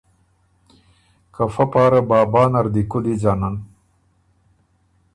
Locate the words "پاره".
1.71-2.01